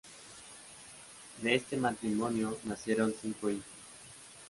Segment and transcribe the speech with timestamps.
[1.43, 3.65] De este matrimonio nacieron cinco hijos.